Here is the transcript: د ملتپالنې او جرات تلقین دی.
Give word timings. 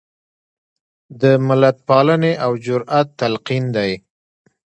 د 1.21 1.23
ملتپالنې 1.47 2.33
او 2.45 2.51
جرات 2.65 3.07
تلقین 3.19 3.63
دی. 3.75 3.91